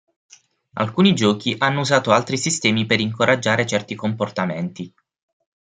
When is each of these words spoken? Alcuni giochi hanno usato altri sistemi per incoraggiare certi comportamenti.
Alcuni 0.73 1.13
giochi 1.13 1.55
hanno 1.59 1.81
usato 1.81 2.11
altri 2.11 2.35
sistemi 2.35 2.87
per 2.87 2.99
incoraggiare 2.99 3.67
certi 3.67 3.93
comportamenti. 3.93 4.91